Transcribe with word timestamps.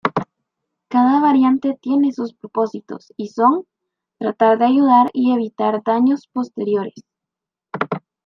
Cada 0.87 1.19
variante 1.21 1.75
tiene 1.79 2.11
sus 2.11 2.33
propósitos 2.33 3.13
y 3.17 3.27
son: 3.27 3.67
tratar 4.17 4.57
de 4.57 4.65
ayudar 4.65 5.11
y 5.13 5.31
evitar 5.31 5.83
daños 5.83 6.27
posteriores. 6.33 7.03